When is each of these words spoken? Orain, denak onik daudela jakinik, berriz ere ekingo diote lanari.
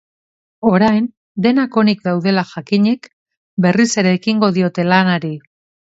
Orain, 0.69 1.09
denak 1.47 1.77
onik 1.83 2.01
daudela 2.09 2.45
jakinik, 2.53 3.05
berriz 3.67 3.89
ere 4.03 4.15
ekingo 4.21 4.51
diote 4.57 4.87
lanari. 4.93 5.35